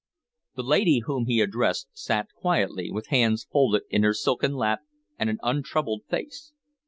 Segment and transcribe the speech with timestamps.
[0.55, 4.79] The lady whom he addressed sat quietly, with hands folded in her silken lap
[5.19, 6.53] and an untroubled face.